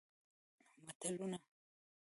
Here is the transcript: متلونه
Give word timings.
متلونه 1.01 1.39